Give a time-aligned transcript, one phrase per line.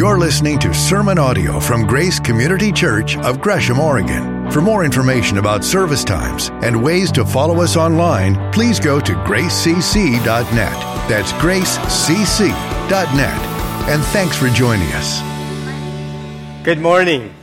[0.00, 4.50] You're listening to sermon audio from Grace Community Church of Gresham, Oregon.
[4.50, 9.12] For more information about service times and ways to follow us online, please go to
[9.12, 10.72] gracecc.net.
[11.06, 12.50] That's gracecc.net.
[13.90, 15.20] And thanks for joining us.
[16.64, 17.34] Good morning.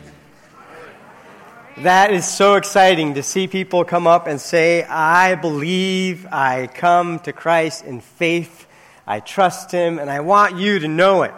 [1.77, 7.19] That is so exciting to see people come up and say, I believe, I come
[7.19, 8.65] to Christ in faith,
[9.05, 11.35] I trust Him, and I want you to know it.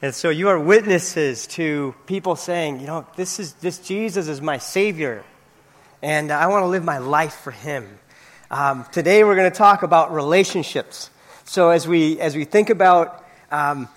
[0.00, 4.40] And so you are witnesses to people saying, you know, this is this Jesus is
[4.40, 5.24] my Savior,
[6.02, 7.98] and I want to live my life for Him.
[8.48, 11.10] Um, today we're going to talk about relationships.
[11.46, 13.88] So as we as we think about um,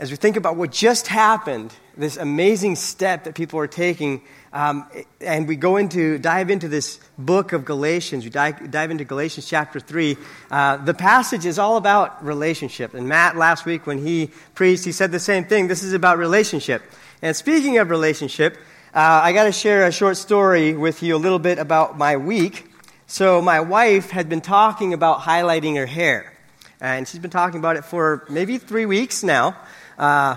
[0.00, 4.86] as we think about what just happened, this amazing step that people are taking um,
[5.20, 8.24] and we go into, dive into this book of Galatians.
[8.24, 10.16] We dive, dive into Galatians chapter 3.
[10.50, 12.92] Uh, the passage is all about relationship.
[12.92, 15.68] And Matt, last week when he preached, he said the same thing.
[15.68, 16.82] This is about relationship.
[17.22, 18.58] And speaking of relationship,
[18.94, 22.18] uh, I got to share a short story with you a little bit about my
[22.18, 22.66] week.
[23.06, 26.32] So, my wife had been talking about highlighting her hair.
[26.80, 29.56] And she's been talking about it for maybe three weeks now.
[29.98, 30.36] Uh,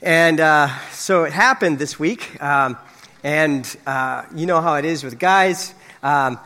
[0.00, 2.42] and uh, so it happened this week.
[2.42, 2.78] Um,
[3.22, 5.74] and uh, you know how it is with guys.
[6.02, 6.38] Um,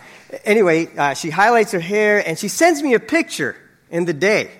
[0.45, 3.57] anyway, uh, she highlights her hair and she sends me a picture
[3.91, 4.51] in the day.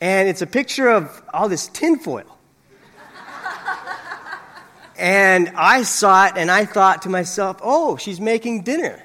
[0.00, 2.36] And it's a picture of all this tinfoil.
[4.98, 9.02] and I saw it and I thought to myself, oh, she's making dinner.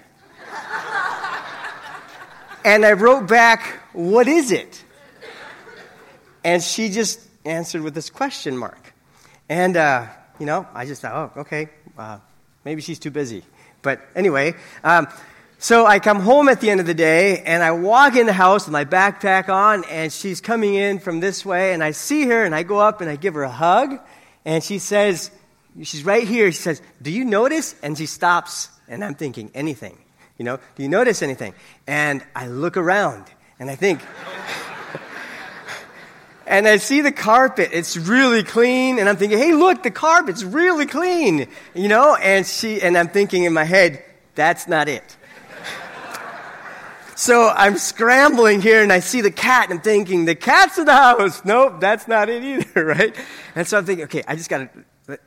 [2.65, 4.83] and I wrote back, what is it?
[6.43, 8.93] And she just answered with this question mark.
[9.47, 10.07] And, uh,
[10.39, 12.17] you know, I just thought, oh, okay, uh,
[12.63, 13.43] Maybe she's too busy.
[13.81, 15.07] But anyway, um,
[15.57, 18.33] so I come home at the end of the day and I walk in the
[18.33, 22.25] house with my backpack on and she's coming in from this way and I see
[22.25, 23.99] her and I go up and I give her a hug
[24.43, 25.29] and she says,
[25.83, 26.51] she's right here.
[26.51, 27.75] She says, Do you notice?
[27.83, 29.97] And she stops and I'm thinking, anything.
[30.37, 31.53] You know, do you notice anything?
[31.85, 33.25] And I look around
[33.59, 34.01] and I think,
[36.47, 37.69] and I see the carpet.
[37.71, 38.99] It's really clean.
[38.99, 41.47] And I'm thinking, hey, look, the carpet's really clean.
[41.73, 42.15] You know?
[42.15, 44.03] And she, and I'm thinking in my head,
[44.35, 45.17] that's not it.
[47.15, 50.85] so I'm scrambling here and I see the cat and I'm thinking, the cat's in
[50.85, 51.45] the house.
[51.45, 53.15] Nope, that's not it either, right?
[53.55, 54.69] And so I'm thinking, okay, I just gotta,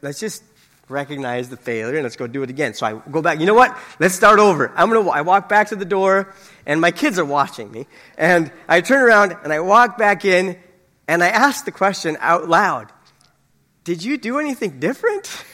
[0.03, 0.43] let's just
[0.89, 2.75] recognize the failure and let's go do it again.
[2.75, 3.77] So I go back, you know what?
[4.01, 4.71] Let's start over.
[4.77, 6.35] I'm gonna, I walk back to the door
[6.67, 7.87] and my kids are watching me.
[8.19, 10.59] And I turn around and I walk back in
[11.07, 12.93] and I asked the question out loud
[13.85, 15.27] Did you do anything different?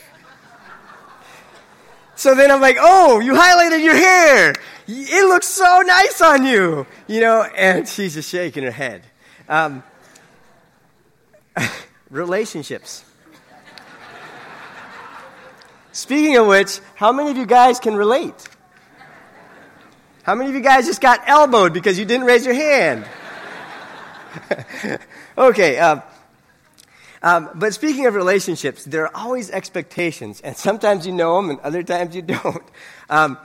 [2.16, 4.54] so then I'm like, Oh, you highlighted your hair.
[4.86, 6.86] It looks so nice on you.
[7.06, 9.02] You know, and she's just shaking her head.
[9.48, 9.82] Um,
[12.10, 13.04] relationships.
[15.92, 18.48] Speaking of which, how many of you guys can relate?
[20.22, 23.04] How many of you guys just got elbowed because you didn't raise your hand?
[25.40, 25.78] okay.
[25.78, 26.02] Um,
[27.22, 31.60] um, but speaking of relationships, there are always expectations, and sometimes you know them, and
[31.60, 32.62] other times you don't.
[33.08, 33.38] Um,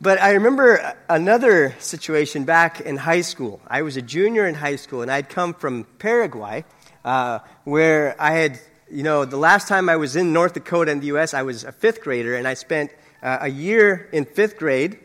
[0.00, 3.60] but I remember another situation back in high school.
[3.68, 6.64] I was a junior in high school, and I'd come from Paraguay,
[7.04, 8.58] uh, where I had,
[8.90, 11.64] you know, the last time I was in North Dakota in the U.S., I was
[11.64, 12.90] a fifth grader, and I spent
[13.22, 14.98] uh, a year in fifth grade,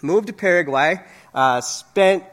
[0.00, 1.00] moved to Paraguay,
[1.34, 2.24] uh, spent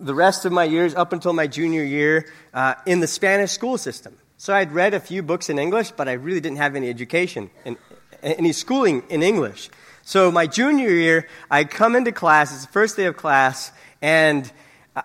[0.00, 3.78] the rest of my years up until my junior year uh, in the Spanish school
[3.78, 4.16] system.
[4.36, 7.50] So I'd read a few books in English, but I really didn't have any education,
[7.64, 7.76] in,
[8.22, 9.70] any schooling in English.
[10.02, 14.50] So my junior year, I come into class, it's the first day of class, and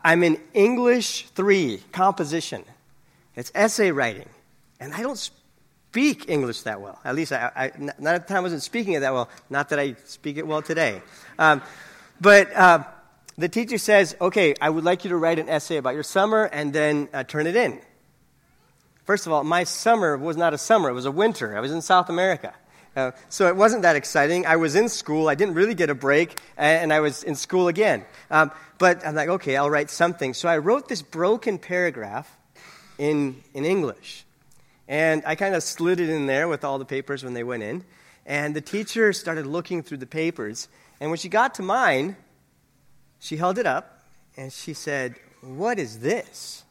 [0.03, 2.63] I'm in English 3, composition.
[3.35, 4.29] It's essay writing.
[4.79, 6.99] And I don't speak English that well.
[7.03, 9.29] At least I, I not at the time I wasn't speaking it that well.
[9.49, 11.01] Not that I speak it well today.
[11.37, 11.61] Um,
[12.19, 12.83] but uh,
[13.37, 16.45] the teacher says, okay, I would like you to write an essay about your summer
[16.45, 17.79] and then uh, turn it in.
[19.05, 21.57] First of all, my summer was not a summer, it was a winter.
[21.57, 22.53] I was in South America.
[22.95, 24.45] Uh, so it wasn't that exciting.
[24.45, 25.27] I was in school.
[25.27, 28.05] I didn't really get a break, and I was in school again.
[28.29, 30.35] Um, but I'm like, okay, I'll write something.
[30.35, 32.31] So I wrote this broken paragraph
[32.99, 34.25] in, in English.
[34.87, 37.63] And I kind of slid it in there with all the papers when they went
[37.63, 37.83] in.
[38.25, 40.67] And the teacher started looking through the papers.
[40.99, 42.15] And when she got to mine,
[43.23, 44.03] she held it up
[44.35, 46.63] and she said, What is this?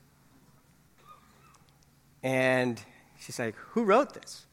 [2.22, 2.80] And
[3.18, 4.46] she's like, Who wrote this?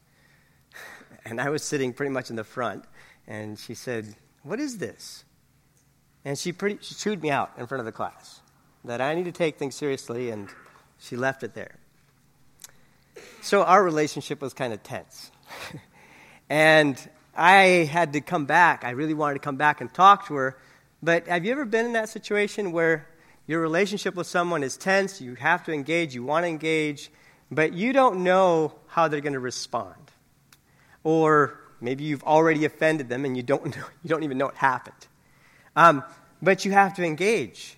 [1.26, 2.86] And I was sitting pretty much in the front.
[3.28, 5.26] And she said, What is this?
[6.24, 8.42] And she, pretty, she chewed me out in front of the class
[8.86, 10.48] that I need to take things seriously, and
[10.98, 11.76] she left it there.
[13.42, 15.32] So our relationship was kind of tense.
[16.50, 16.98] and
[17.36, 18.86] I had to come back.
[18.86, 20.58] I really wanted to come back and talk to her.
[21.02, 23.08] But have you ever been in that situation where
[23.48, 27.10] your relationship with someone is tense, you have to engage, you want to engage,
[27.50, 29.96] but you don't know how they're going to respond?
[31.04, 34.56] Or maybe you've already offended them and you don't, know, you don't even know it
[34.56, 35.08] happened.
[35.76, 36.04] Um,
[36.42, 37.78] but you have to engage.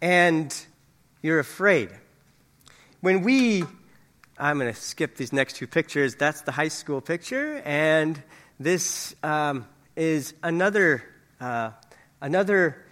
[0.00, 0.54] And
[1.22, 1.90] you're afraid.
[3.00, 3.64] When we,
[4.38, 6.14] I'm going to skip these next two pictures.
[6.14, 8.22] That's the high school picture, and
[8.60, 11.02] this um, is another,
[11.40, 11.70] uh,
[12.20, 12.84] another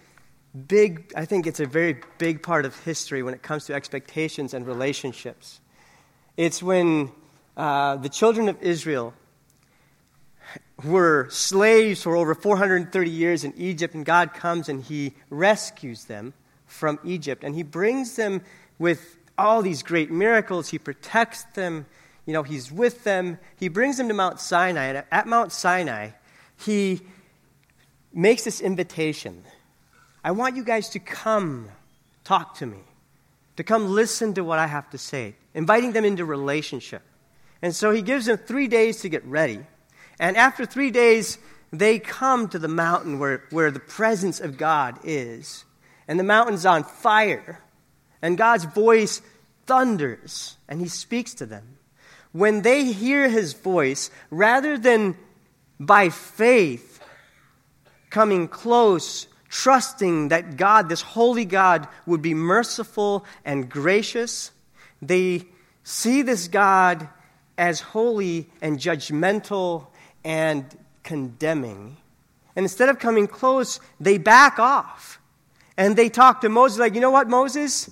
[0.69, 4.55] big, I think it's a very big part of history when it comes to expectations
[4.55, 5.61] and relationships.
[6.37, 7.13] It's when
[7.57, 9.15] uh, the children of Israel
[10.85, 16.35] were slaves for over 430 years in Egypt, and God comes and He rescues them
[16.67, 17.45] from Egypt.
[17.45, 18.43] And He brings them
[18.79, 20.69] with all these great miracles.
[20.69, 21.87] He protects them,
[22.27, 23.39] you know, He's with them.
[23.57, 24.85] He brings them to Mount Sinai.
[24.85, 26.11] And at Mount Sinai,
[26.59, 27.01] He
[28.17, 29.45] makes this invitation
[30.25, 31.69] I want you guys to come
[32.25, 32.81] talk to me,
[33.59, 37.03] to come listen to what I have to say, inviting them into relationship.
[37.63, 39.61] And so He gives them three days to get ready.
[40.19, 41.39] And after three days,
[41.73, 45.65] they come to the mountain where, where the presence of God is.
[46.09, 47.63] And the mountain's on fire.
[48.21, 49.23] And God's voice
[49.67, 51.79] thunders, and he speaks to them.
[52.33, 55.17] When they hear his voice, rather than
[55.79, 56.96] by faith
[58.11, 64.51] coming close, trusting that God, this holy God, would be merciful and gracious,
[65.03, 65.45] they
[65.83, 67.09] see this God
[67.59, 69.87] as holy and judgmental
[70.25, 70.65] and
[71.03, 71.97] condemning.
[72.55, 75.21] And instead of coming close, they back off.
[75.77, 77.91] And they talk to Moses, like, you know what, Moses?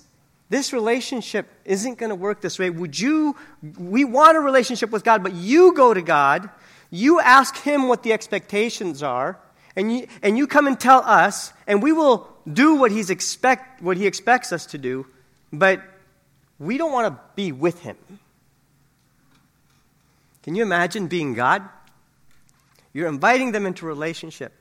[0.49, 2.69] This relationship isn't going to work this way.
[2.69, 3.35] Would you,
[3.77, 6.49] we want a relationship with God, but you go to God,
[6.89, 9.39] you ask Him what the expectations are,
[9.75, 13.81] and you, and you come and tell us, and we will do what, he's expect,
[13.81, 15.05] what He expects us to do,
[15.51, 15.81] but
[16.59, 17.97] we don't want to be with Him.
[20.43, 21.63] Can you imagine being God?
[22.93, 24.53] You're inviting them into relationship.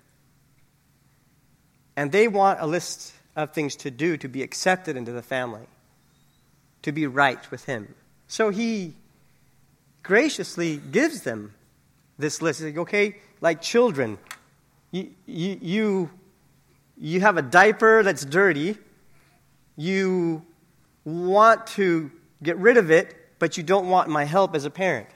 [1.97, 5.67] And they want a list of things to do to be accepted into the family,
[6.83, 7.95] to be right with Him.
[8.27, 8.95] So He
[10.03, 11.55] graciously gives them
[12.19, 12.63] this list.
[12.63, 14.19] Like, okay, like children,
[14.95, 16.11] you, you, you,
[16.97, 18.79] you have a diaper that's dirty.
[19.75, 20.47] You
[21.05, 22.13] want to
[22.45, 25.09] get rid of it, but you don't want my help as a parent.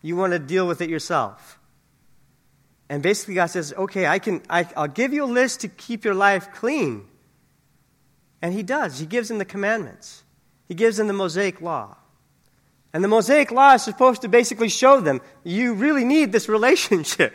[0.00, 1.58] You want to deal with it yourself.
[2.88, 6.02] And basically, God says, okay, I can, I, I'll give you a list to keep
[6.02, 7.06] your life clean.
[8.40, 8.98] And He does.
[8.98, 10.24] He gives them the commandments,
[10.68, 11.98] He gives them the Mosaic Law.
[12.94, 17.34] And the Mosaic Law is supposed to basically show them you really need this relationship.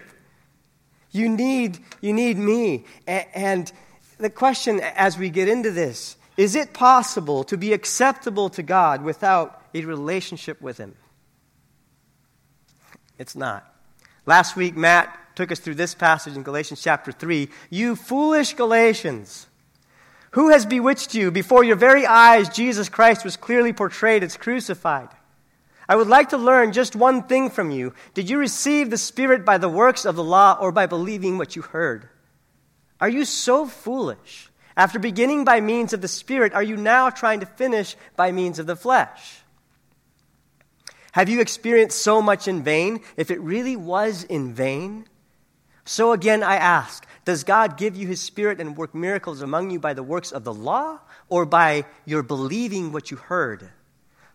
[1.12, 2.86] You need, you need me.
[3.08, 3.72] And
[4.18, 9.04] the question as we get into this is it possible to be acceptable to God
[9.04, 10.96] without a relationship with Him?
[13.18, 13.72] It's not.
[14.26, 17.50] Last week, Matt took us through this passage in Galatians chapter 3.
[17.70, 19.48] You foolish Galatians,
[20.32, 21.32] who has bewitched you?
[21.32, 25.10] Before your very eyes, Jesus Christ was clearly portrayed as crucified.
[25.92, 27.94] I would like to learn just one thing from you.
[28.14, 31.58] Did you receive the Spirit by the works of the law or by believing what
[31.58, 32.08] you heard?
[33.02, 34.50] Are you so foolish?
[34.78, 38.58] After beginning by means of the Spirit, are you now trying to finish by means
[38.58, 39.42] of the flesh?
[41.12, 45.10] Have you experienced so much in vain if it really was in vain?
[45.84, 49.80] So again, I ask Does God give you his Spirit and work miracles among you
[49.80, 53.72] by the works of the law or by your believing what you heard?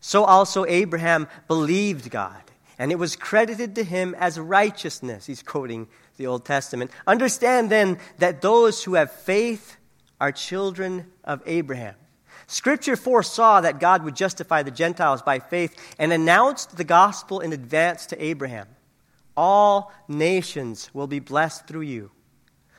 [0.01, 2.43] So also Abraham believed God,
[2.79, 5.27] and it was credited to him as righteousness.
[5.27, 6.91] He's quoting the Old Testament.
[7.07, 9.77] Understand then that those who have faith
[10.21, 11.95] are children of Abraham.
[12.47, 17.53] Scripture foresaw that God would justify the Gentiles by faith and announced the gospel in
[17.53, 18.69] advance to Abraham.
[19.37, 22.11] All nations will be blessed through you.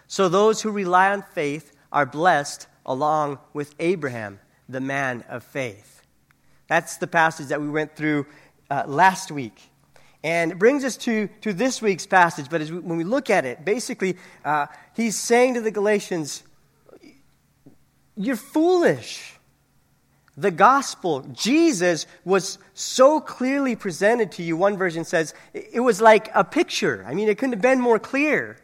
[0.07, 5.96] So those who rely on faith are blessed along with Abraham, the man of faith.
[6.67, 8.25] That's the passage that we went through
[8.69, 9.69] uh, last week.
[10.24, 12.50] And it brings us to, to this week's passage.
[12.50, 16.43] But we, when we look at it, basically, uh, he's saying to the Galatians,
[18.15, 19.38] You're foolish
[20.38, 24.55] the gospel, Jesus, was so clearly presented to you.
[24.55, 27.03] One version says it was like a picture.
[27.07, 28.57] I mean, it couldn't have been more clear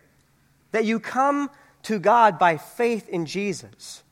[0.71, 1.49] that you come
[1.83, 4.03] to God by faith in Jesus.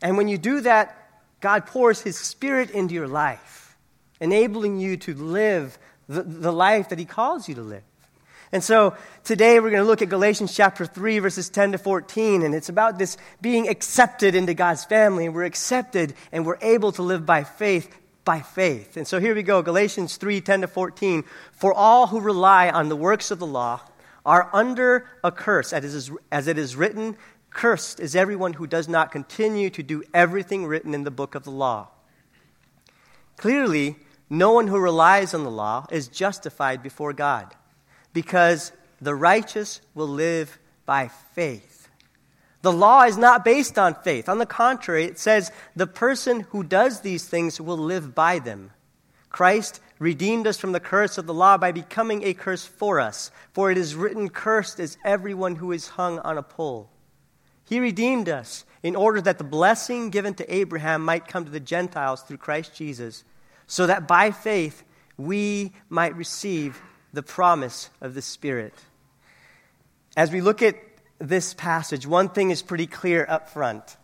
[0.00, 1.03] And when you do that,
[1.44, 3.76] God pours his spirit into your life.
[4.18, 7.82] enabling you to live the, the life that He calls you to live.
[8.50, 12.44] And so today we're going to look at Galatians chapter 3, verses 10 to 14,
[12.44, 15.26] and it's about this being accepted into God's family.
[15.26, 18.96] And we're accepted and we're able to live by faith, by faith.
[18.96, 21.24] And so here we go Galatians 3, 10 to 14.
[21.52, 23.82] For all who rely on the works of the law
[24.24, 27.18] are under a curse, as it is written,
[27.54, 31.44] Cursed is everyone who does not continue to do everything written in the book of
[31.44, 31.88] the law.
[33.36, 33.96] Clearly,
[34.28, 37.54] no one who relies on the law is justified before God,
[38.12, 41.88] because the righteous will live by faith.
[42.62, 44.28] The law is not based on faith.
[44.28, 48.72] On the contrary, it says the person who does these things will live by them.
[49.28, 53.30] Christ redeemed us from the curse of the law by becoming a curse for us.
[53.52, 56.90] For it is written, Cursed is everyone who is hung on a pole.
[57.64, 61.60] He redeemed us in order that the blessing given to Abraham might come to the
[61.60, 63.24] Gentiles through Christ Jesus,
[63.66, 64.84] so that by faith
[65.16, 66.80] we might receive
[67.12, 68.74] the promise of the Spirit.
[70.16, 70.76] As we look at
[71.18, 73.96] this passage, one thing is pretty clear up front.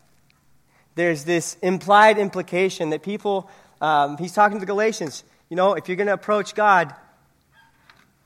[0.94, 3.50] There's this implied implication that people,
[3.80, 6.94] um, he's talking to the Galatians, you know, if you're going to approach God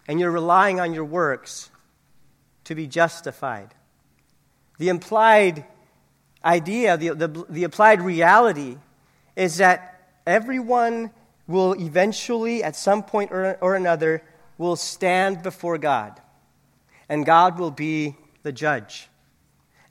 [0.06, 1.70] and you're relying on your works
[2.64, 3.74] to be justified,
[4.78, 5.64] the implied
[6.44, 8.76] idea, the, the, the applied reality,
[9.36, 11.10] is that everyone
[11.46, 14.22] will eventually, at some point or, or another,
[14.58, 16.20] will stand before God.
[17.08, 19.08] And God will be the judge.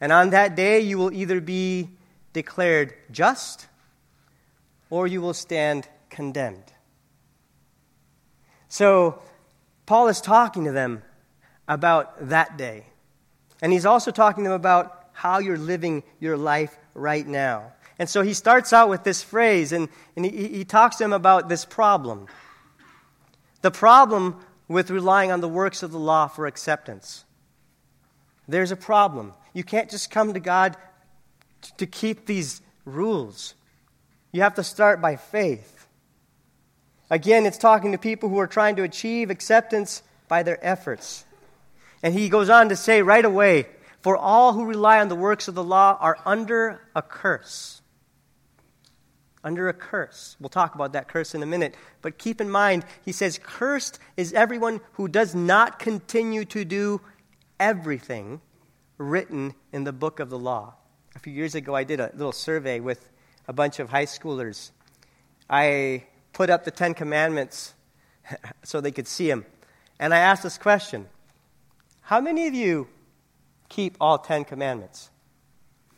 [0.02, 1.90] And on that day, you will either be
[2.34, 3.68] declared just
[4.90, 6.72] or you will stand condemned.
[8.68, 9.22] So,
[9.86, 11.04] Paul is talking to them
[11.68, 12.86] about that day.
[13.64, 17.72] And he's also talking to them about how you're living your life right now.
[17.98, 21.14] And so he starts out with this phrase, and, and he, he talks to them
[21.14, 22.28] about this problem.
[23.62, 24.36] The problem
[24.68, 27.24] with relying on the works of the law for acceptance.
[28.50, 29.34] There's a problem.
[29.54, 30.76] You can't just come to God
[31.78, 33.54] to keep these rules.
[34.34, 35.88] You have to start by faith.
[37.10, 41.24] Again, it's talking to people who are trying to achieve acceptance by their efforts.
[42.04, 43.68] And he goes on to say right away,
[44.02, 47.82] For all who rely on the works of the law are under a curse.
[49.42, 50.36] Under a curse.
[50.40, 51.76] We'll talk about that curse in a minute.
[52.02, 57.02] But keep in mind, he says, Cursed is everyone who does not continue to do
[57.60, 58.42] everything
[58.98, 60.76] written in the book of the law.
[61.16, 63.10] A few years ago, I did a little survey with
[63.48, 64.72] a bunch of high schoolers.
[65.50, 67.74] I put up the Ten Commandments
[68.64, 69.46] so they could see them.
[70.00, 71.08] And I asked this question
[72.14, 72.88] how many of you
[73.70, 75.10] keep all Ten Commandments?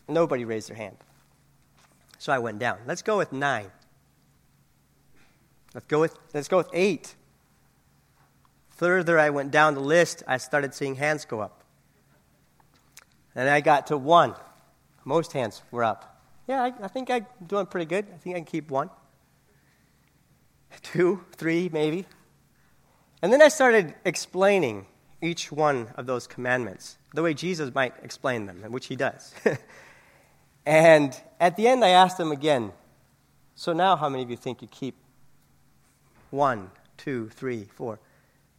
[0.08, 0.96] Nobody raised their hand.
[2.20, 2.78] So I went down.
[2.88, 3.70] Let's go with nine.
[5.74, 7.16] Let's go with, let's go with eight.
[8.78, 11.66] Further, I went down the list, I started seeing hands go up.
[13.36, 14.36] And I got to one.
[15.04, 16.22] Most hands were up.
[16.48, 18.06] Yeah, I, I think I'm doing pretty good.
[18.14, 18.90] I think I can keep one.
[20.82, 22.06] Two, three, maybe.
[23.22, 24.86] And then I started explaining
[25.22, 29.34] each one of those commandments, the way Jesus might explain them, which he does.
[30.66, 32.72] and at the end, I asked them again,
[33.56, 34.96] So now, how many of you think you keep
[36.30, 38.00] one, two, three, four?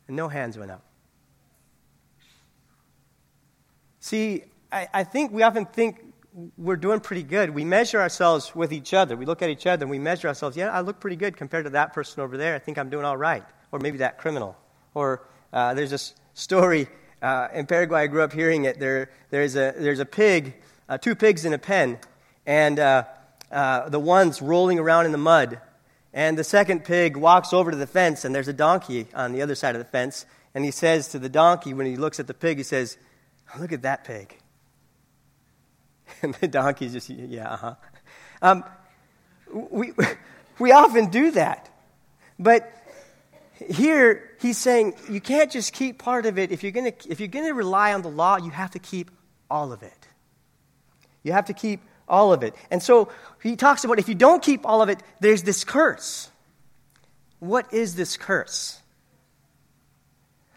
[0.09, 0.83] And no hands went up.
[4.01, 6.01] See, I, I think we often think
[6.57, 7.51] we're doing pretty good.
[7.51, 9.17] We measure ourselves with each other.
[9.17, 10.57] We look at each other and we measure ourselves.
[10.57, 12.55] Yeah, I look pretty good compared to that person over there.
[12.55, 13.45] I think I'm doing all right.
[13.73, 14.57] Or maybe that criminal.
[14.95, 16.87] Or uh, there's this story
[17.23, 18.03] uh, in Paraguay.
[18.03, 18.79] I grew up hearing it.
[18.79, 20.55] There, there's, a, there's a pig,
[20.89, 21.99] uh, two pigs in a pen,
[22.47, 23.05] and uh,
[23.51, 25.61] uh, the one's rolling around in the mud.
[26.13, 29.43] And the second pig walks over to the fence, and there's a donkey on the
[29.43, 30.25] other side of the fence.
[30.55, 32.97] And he says to the donkey, when he looks at the pig, he says,
[33.59, 34.39] Look at that pig.
[36.23, 37.75] And the donkey's just, yeah, uh huh.
[38.41, 38.65] Um,
[39.53, 39.93] we,
[40.59, 41.69] we often do that.
[42.39, 42.73] But
[43.71, 46.53] here, he's saying you can't just keep part of it.
[46.53, 48.79] If you're going to if you're going to rely on the law, you have to
[48.79, 49.11] keep
[49.51, 50.09] all of it.
[51.23, 52.55] You have to keep all of it.
[52.71, 53.11] And so
[53.43, 56.31] he talks about if you don't keep all of it, there's this curse.
[57.39, 58.81] What is this curse?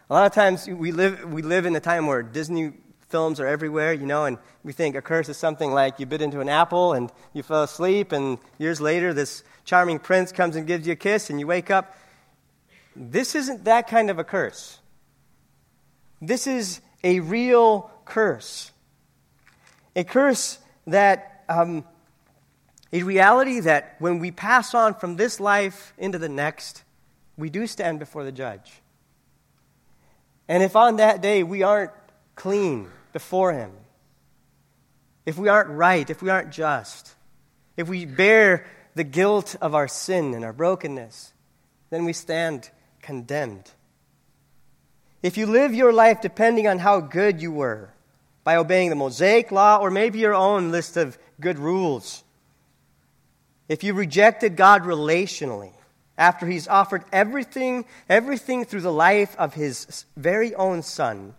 [0.09, 2.73] A lot of times we live, we live in a time where Disney
[3.09, 6.21] films are everywhere, you know, and we think a curse is something like you bit
[6.21, 10.67] into an apple and you fell asleep, and years later, this charming prince comes and
[10.67, 11.95] gives you a kiss, and you wake up
[12.99, 14.77] this isn't that kind of a curse.
[16.21, 18.71] This is a real curse.
[19.95, 21.85] A curse that um,
[22.91, 26.83] A reality that when we pass on from this life into the next,
[27.37, 28.81] we do stand before the judge.
[30.47, 31.91] And if on that day we aren't
[32.35, 33.71] clean before him,
[35.25, 37.13] if we aren't right, if we aren't just,
[37.77, 38.65] if we bear
[38.95, 41.33] the guilt of our sin and our brokenness,
[41.91, 42.71] then we stand
[43.09, 43.71] condemned.
[45.23, 47.89] If you live your life depending on how good you were,
[48.43, 52.23] by obeying the Mosaic law or maybe your own list of good rules,
[53.67, 55.71] if you rejected God relationally,
[56.19, 61.33] after he's offered everything, everything through the life of his very own son.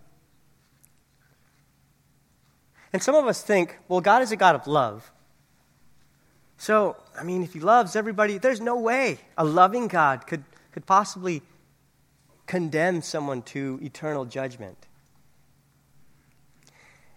[2.92, 5.08] And some of us think, well, God is a God of love.
[6.58, 10.84] So, I mean, if he loves everybody, there's no way a loving God could, could
[10.84, 11.42] possibly
[12.50, 14.76] condemn someone to eternal judgment.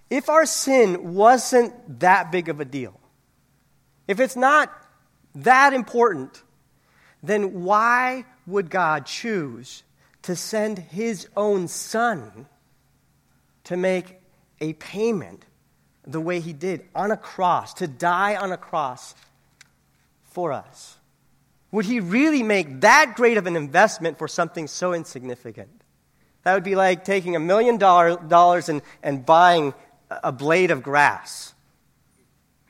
[0.08, 3.00] If our sin wasn't that big of a deal,
[4.08, 4.72] if it's not
[5.34, 6.44] that important,
[7.24, 9.82] then why would God choose
[10.22, 12.46] to send his own son
[13.64, 14.22] to make
[14.62, 15.48] a payment
[16.06, 19.16] the way he did on a cross, to die on a cross
[20.26, 21.00] for us?
[21.74, 25.72] Would he really make that great of an investment for something so insignificant?
[26.44, 29.74] That would be like taking a million dollars and, and buying
[30.12, 31.56] a blade of grass.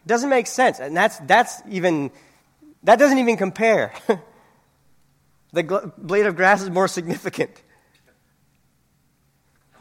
[0.06, 0.80] It doesn't make sense.
[0.80, 2.12] And that's, that's even,
[2.84, 3.92] that doesn't even compare.
[5.52, 7.62] the gl- blade of grass is more significant.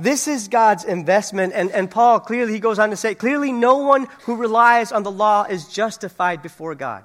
[0.00, 3.76] This is God's investment, and, and Paul clearly, he goes on to say, clearly, no
[3.76, 7.04] one who relies on the law is justified before God.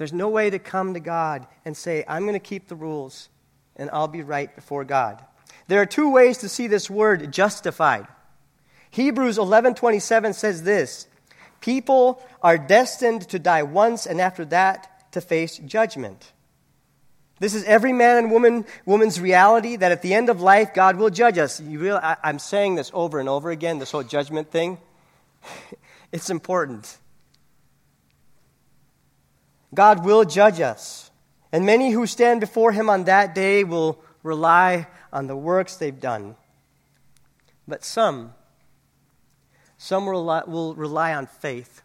[0.00, 3.28] There's no way to come to God and say, I'm going to keep the rules
[3.76, 5.22] and I'll be right before God.
[5.68, 8.06] There are two ways to see this word justified.
[8.88, 11.06] Hebrews 11:27 says this,
[11.60, 16.32] people are destined to die once and after that to face judgment.
[17.38, 20.96] This is every man and woman woman's reality that at the end of life God
[20.96, 21.60] will judge us.
[21.60, 24.78] You I, I'm saying this over and over again, this whole judgment thing.
[26.10, 26.96] it's important.
[29.74, 31.10] God will judge us,
[31.52, 36.00] and many who stand before him on that day will rely on the works they've
[36.00, 36.36] done.
[37.68, 38.34] But some,
[39.78, 41.82] some will rely, on faith,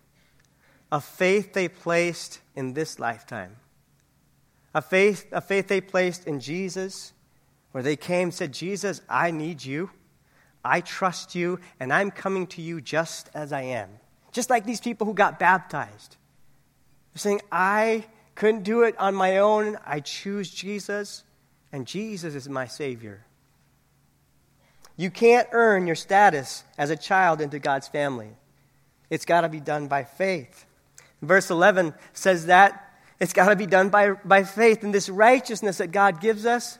[0.91, 3.57] a faith they placed in this lifetime
[4.75, 7.13] a faith, a faith they placed in Jesus,
[7.71, 9.89] where they came and said, Jesus, I need you.
[10.65, 13.89] I trust you, and I'm coming to you just as I am.
[14.33, 16.17] Just like these people who got baptized.
[17.15, 18.03] They're saying, I
[18.35, 19.77] couldn't do it on my own.
[19.85, 21.23] I choose Jesus,
[21.71, 23.23] and Jesus is my Savior.
[24.97, 28.31] You can't earn your status as a child into God's family.
[29.09, 30.65] It's got to be done by faith.
[31.21, 32.81] Verse 11 says that
[33.21, 34.83] it's got to be done by, by faith.
[34.83, 36.77] And this righteousness that God gives us,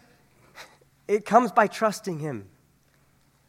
[1.08, 2.50] it comes by trusting Him.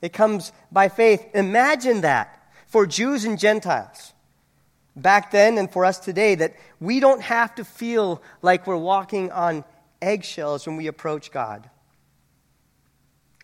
[0.00, 1.26] It comes by faith.
[1.34, 4.12] Imagine that for Jews and Gentiles
[4.96, 9.30] back then and for us today, that we don't have to feel like we're walking
[9.30, 9.64] on
[10.00, 11.68] eggshells when we approach God.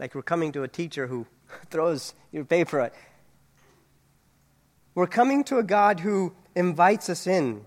[0.00, 1.26] Like we're coming to a teacher who
[1.70, 2.94] throws your paper at.
[4.94, 7.64] We're coming to a God who invites us in.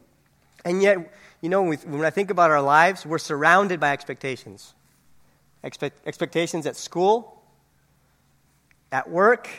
[0.64, 4.74] And yet, you know, when I think about our lives, we're surrounded by expectations.
[5.64, 7.42] Expect, expectations at school,
[8.92, 9.50] at work,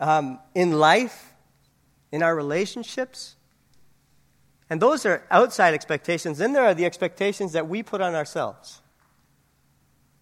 [0.00, 1.31] um, in life,
[2.12, 3.36] in our relationships.
[4.70, 6.38] And those are outside expectations.
[6.38, 8.80] Then there are the expectations that we put on ourselves.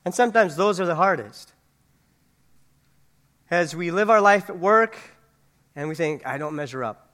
[0.04, 1.52] And sometimes those are the hardest.
[3.50, 4.96] As we live our life at work
[5.76, 7.10] and we think, I don't measure up.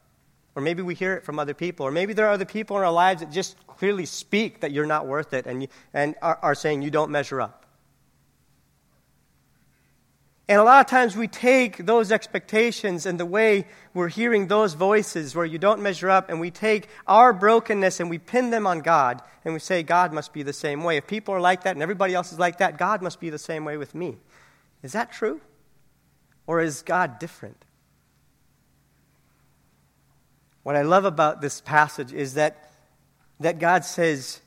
[0.54, 1.86] Or maybe we hear it from other people.
[1.86, 4.86] Or maybe there are other people in our lives that just clearly speak that you're
[4.86, 7.65] not worth it and, you, and are, are saying you don't measure up.
[10.48, 14.74] And a lot of times we take those expectations and the way we're hearing those
[14.74, 18.66] voices where you don't measure up, and we take our brokenness and we pin them
[18.66, 20.96] on God, and we say, God must be the same way.
[20.96, 23.38] If people are like that and everybody else is like that, God must be the
[23.38, 24.18] same way with me.
[24.82, 25.40] Is that true?
[26.46, 27.64] Or is God different?
[30.62, 32.70] What I love about this passage is that,
[33.40, 34.40] that God says,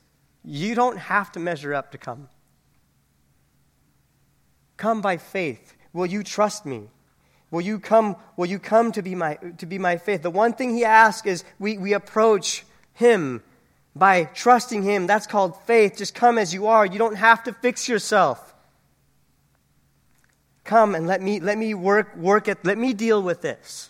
[0.45, 2.29] You don't have to measure up to come.
[4.77, 5.75] Come by faith.
[5.93, 6.83] Will you trust me?
[7.51, 10.21] Will you come, will you come to, be my, to be my faith?
[10.21, 13.41] The one thing he asks is we, we approach him
[13.95, 15.07] by trusting him.
[15.07, 15.97] That's called faith.
[15.97, 16.85] Just come as you are.
[16.85, 18.53] You don't have to fix yourself.
[20.63, 22.63] Come and let me, let me work, work it.
[22.63, 23.89] Let me deal with this.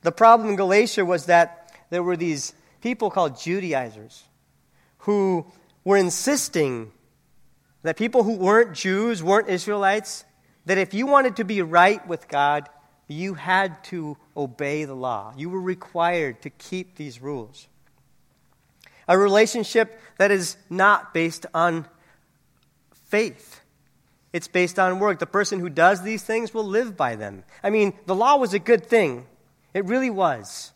[0.00, 4.24] The problem in Galatia was that there were these people called Judaizers
[4.98, 5.46] who
[5.84, 6.90] were insisting
[7.84, 10.24] that people who weren't Jews, weren't Israelites,
[10.66, 12.68] that if you wanted to be right with God,
[13.08, 15.32] you had to obey the law.
[15.36, 17.68] You were required to keep these rules.
[19.08, 21.86] A relationship that is not based on
[23.06, 23.60] faith.
[24.32, 25.18] It's based on work.
[25.18, 27.44] The person who does these things will live by them.
[27.62, 29.26] I mean, the law was a good thing.
[29.74, 30.72] It really was.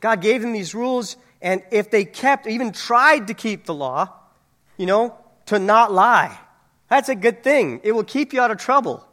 [0.00, 4.08] God gave them these rules, and if they kept, even tried to keep the law,
[4.76, 5.14] you know,
[5.46, 6.38] to not lie,
[6.90, 7.80] that's a good thing.
[7.84, 9.06] It will keep you out of trouble.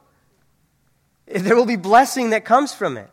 [1.27, 3.09] There will be blessing that comes from it.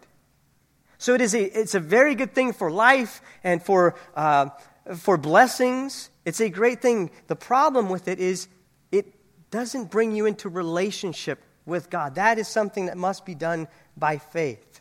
[0.98, 4.48] So it is a, it's a very good thing for life and for, uh,
[4.96, 6.08] for blessings.
[6.24, 7.10] It's a great thing.
[7.26, 8.48] The problem with it is
[8.90, 9.06] it
[9.50, 12.14] doesn't bring you into relationship with God.
[12.14, 14.80] That is something that must be done by faith.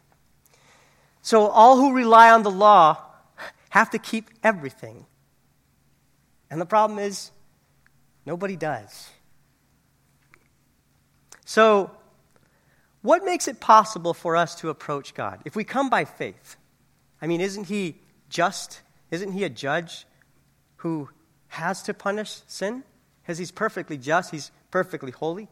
[1.21, 3.03] So all who rely on the law
[3.71, 5.05] have to keep everything.
[6.49, 7.31] And the problem is,
[8.25, 9.09] nobody does.
[11.53, 11.91] So,
[13.03, 15.39] what makes it possible for us to approach God?
[15.45, 16.57] If we come by faith,
[17.21, 18.81] I mean, isn't He just?
[19.11, 20.07] Isn't He a judge
[20.77, 21.09] who
[21.49, 22.83] has to punish sin?
[23.21, 25.47] Because He's perfectly just, He's perfectly holy.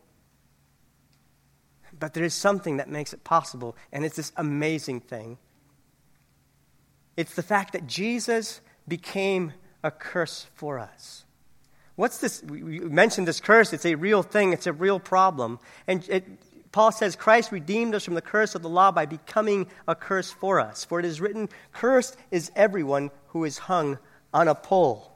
[1.99, 5.37] But there is something that makes it possible, and it's this amazing thing.
[7.15, 11.25] It's the fact that Jesus became a curse for us.
[11.95, 12.41] What's this?
[12.43, 13.73] We mentioned this curse.
[13.73, 15.59] It's a real thing, it's a real problem.
[15.87, 16.25] And it,
[16.71, 20.31] Paul says, Christ redeemed us from the curse of the law by becoming a curse
[20.31, 20.85] for us.
[20.85, 23.99] For it is written, Cursed is everyone who is hung
[24.33, 25.11] on a pole.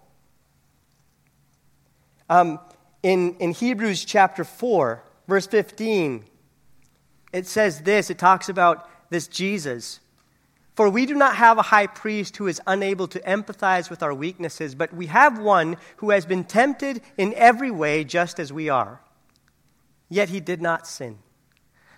[2.30, 2.60] Um,
[3.04, 6.26] in, in Hebrews chapter 4, verse 15,
[7.32, 10.00] it says this it talks about this Jesus.
[10.76, 14.14] For we do not have a high priest who is unable to empathize with our
[14.14, 18.68] weaknesses, but we have one who has been tempted in every way just as we
[18.68, 19.00] are.
[20.10, 21.20] Yet he did not sin.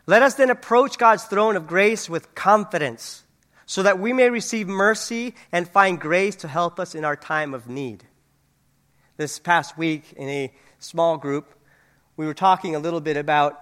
[0.05, 3.23] Let us then approach God's throne of grace with confidence,
[3.65, 7.53] so that we may receive mercy and find grace to help us in our time
[7.53, 8.05] of need.
[9.17, 11.53] This past week, in a small group,
[12.15, 13.59] we were talking a little bit about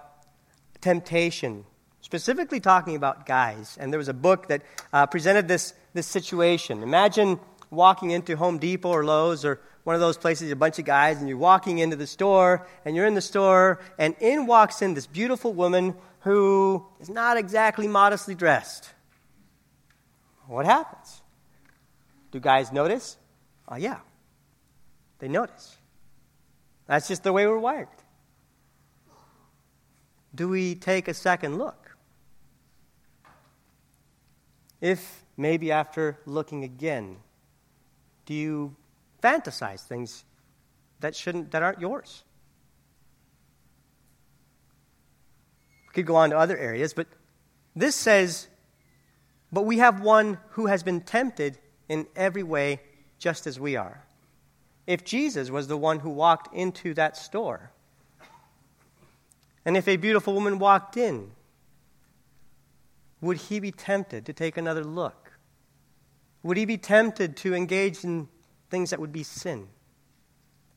[0.80, 1.64] temptation,
[2.06, 3.76] specifically talking about guys.
[3.80, 6.84] And there was a book that uh, presented this, this situation.
[6.84, 10.84] Imagine walking into Home Depot or Lowe's or one of those places, a bunch of
[10.84, 14.82] guys, and you're walking into the store, and you're in the store, and in walks
[14.82, 18.88] in this beautiful woman who is not exactly modestly dressed.
[20.46, 21.22] What happens?
[22.30, 23.16] Do guys notice?
[23.68, 23.98] Oh, yeah.
[25.18, 25.76] They notice.
[26.86, 27.88] That's just the way we're wired.
[30.36, 31.85] Do we take a second look?
[34.86, 37.16] If maybe after looking again,
[38.24, 38.76] do you
[39.20, 40.24] fantasize things
[41.00, 42.22] that shouldn't that aren't yours?
[45.88, 47.08] We could go on to other areas, but
[47.74, 48.46] this says,
[49.50, 52.80] But we have one who has been tempted in every way
[53.18, 54.04] just as we are.
[54.86, 57.72] If Jesus was the one who walked into that store,
[59.64, 61.32] and if a beautiful woman walked in,
[63.20, 65.32] would he be tempted to take another look?
[66.42, 68.28] Would he be tempted to engage in
[68.70, 69.68] things that would be sin?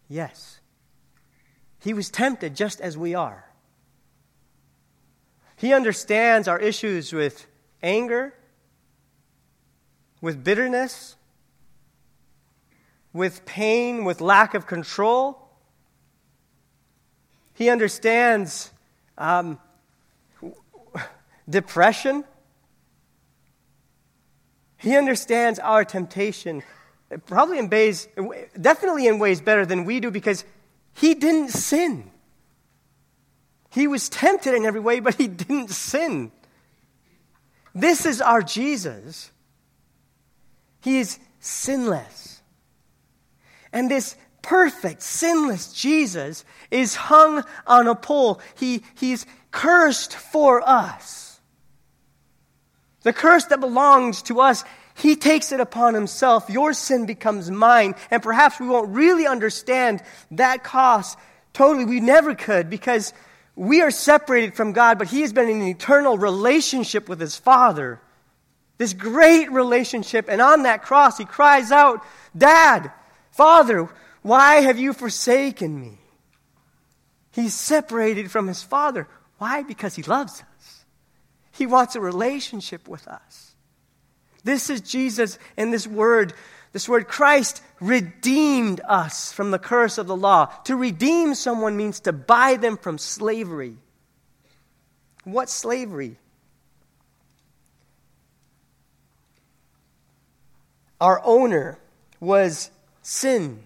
[0.08, 0.60] Yes.
[1.80, 3.46] He was tempted just as we are.
[5.56, 7.46] He understands our issues with
[7.84, 8.34] anger,
[10.22, 11.16] with bitterness,
[13.14, 15.50] with pain, with lack of control.
[17.54, 18.72] He understands
[19.18, 19.60] um,
[21.50, 22.24] depression.
[24.78, 26.64] He understands our temptation,
[27.26, 28.08] probably in ways,
[28.60, 30.46] definitely in ways better than we do because
[30.94, 32.10] he didn't sin.
[33.72, 36.32] He was tempted in every way, but he didn't sin.
[37.76, 39.32] This is our Jesus.
[40.82, 42.42] He is sinless.
[43.72, 48.42] And this perfect, sinless Jesus is hung on a pole.
[48.58, 51.29] He, he's cursed for us.
[53.04, 54.64] The curse that belongs to us,
[54.96, 56.50] he takes it upon himself.
[56.50, 57.96] Your sin becomes mine.
[58.12, 61.18] And perhaps we won't really understand that cost
[61.54, 61.86] totally.
[61.86, 63.14] We never could because
[63.60, 67.36] we are separated from God, but He has been in an eternal relationship with His
[67.36, 68.00] Father.
[68.78, 70.28] This great relationship.
[70.30, 72.02] And on that cross, He cries out,
[72.38, 72.90] Dad,
[73.32, 73.90] Father,
[74.22, 75.98] why have you forsaken me?
[77.32, 79.10] He's separated from His Father.
[79.40, 79.64] Why?
[79.64, 80.44] Because He loves us.
[81.60, 83.54] He wants a relationship with us.
[84.44, 86.34] This is Jesus and this word
[86.72, 90.46] This word Christ redeemed us from the curse of the law.
[90.66, 93.76] To redeem someone means to buy them from slavery.
[95.24, 96.18] What slavery?
[101.02, 101.80] Our owner
[102.20, 102.70] was
[103.02, 103.64] sin,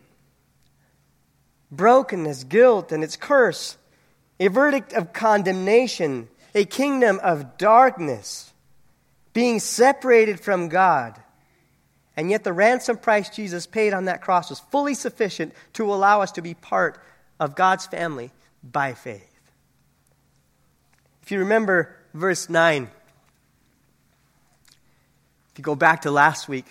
[1.71, 3.77] brokenness, guilt, and its curse,
[4.39, 8.51] a verdict of condemnation, a kingdom of darkness,
[9.33, 11.19] being separated from God.
[12.15, 16.21] And yet, the ransom price Jesus paid on that cross was fully sufficient to allow
[16.21, 17.01] us to be part
[17.39, 18.31] of God's family
[18.63, 19.29] by faith.
[21.23, 22.83] If you remember verse 9,
[25.53, 26.65] if you go back to last week,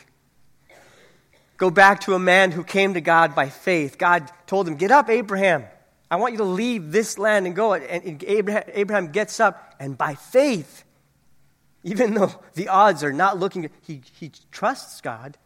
[1.57, 3.99] go back to a man who came to God by faith.
[3.99, 5.65] God told him, Get up, Abraham.
[6.13, 7.73] I want you to leave this land and go.
[7.73, 10.85] And Abraham gets up, and by faith,
[11.85, 15.39] even though the odds are not looking, he, he trusts God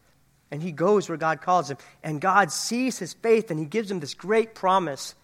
[0.51, 1.79] and he goes where God calls him.
[2.03, 5.15] And God sees his faith and he gives him this great promise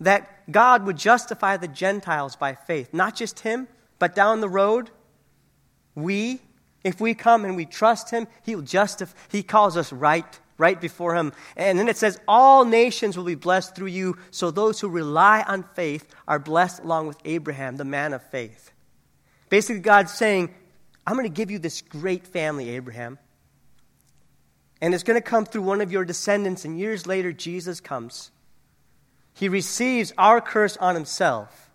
[0.00, 2.94] that God would justify the Gentiles by faith.
[2.94, 4.90] Not just him, but down the road,
[5.94, 6.40] we,
[6.84, 11.14] if we come and we trust him, he'll justify, he calls us right, right before
[11.14, 11.32] him.
[11.56, 14.18] And then it says, All nations will be blessed through you.
[14.30, 18.72] So those who rely on faith are blessed along with Abraham, the man of faith.
[19.48, 20.52] Basically, God's saying,
[21.06, 23.18] I'm going to give you this great family, Abraham.
[24.80, 28.30] And it's going to come through one of your descendants, and years later, Jesus comes.
[29.34, 31.70] He receives our curse on himself,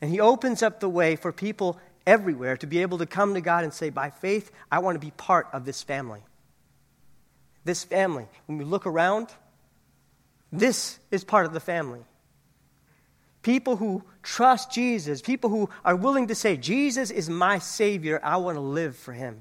[0.00, 3.40] and he opens up the way for people everywhere to be able to come to
[3.40, 6.20] God and say, By faith, I want to be part of this family.
[7.66, 8.26] This family.
[8.46, 9.26] When we look around,
[10.52, 11.98] this is part of the family.
[13.42, 18.36] People who trust Jesus, people who are willing to say, Jesus is my Savior, I
[18.36, 19.40] want to live for Him.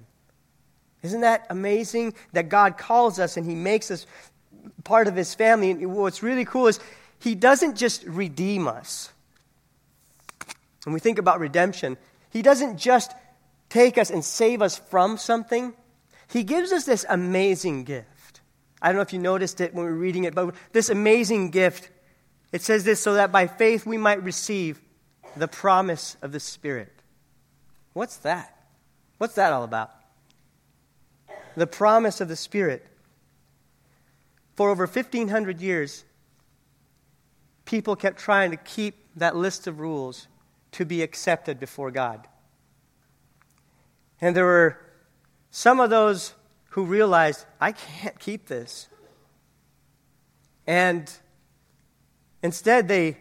[1.03, 4.07] Isn't that amazing that God calls us and He makes us
[4.83, 5.69] part of His family?
[5.69, 6.79] And what's really cool is
[7.19, 9.11] He doesn't just redeem us.
[10.83, 11.97] When we think about redemption,
[12.31, 13.11] He doesn't just
[13.69, 15.73] take us and save us from something,
[16.27, 18.07] He gives us this amazing gift.
[18.81, 21.49] I don't know if you noticed it when we were reading it, but this amazing
[21.49, 21.89] gift
[22.55, 24.79] it says this so that by faith we might receive
[25.35, 26.93] the promise of the Spirit.
[27.91, 28.57] What's that?
[29.17, 29.91] What's that all about?
[31.57, 32.85] The promise of the Spirit.
[34.55, 36.05] For over 1,500 years,
[37.65, 40.29] people kept trying to keep that list of rules
[40.71, 42.25] to be accepted before God.
[44.21, 44.79] And there were
[45.51, 46.33] some of those
[46.75, 48.87] who realized, I can't keep this.
[50.65, 51.11] And
[52.45, 53.17] Instead, they